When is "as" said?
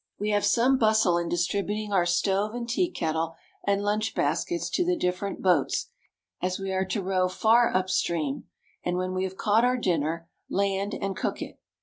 6.41-6.57